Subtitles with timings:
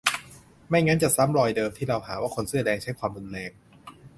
[0.69, 3.51] ไม่งั้นจะซ้ำรอยที่เราหาว่าคนเสื้อแดงใช้ความรุนแรง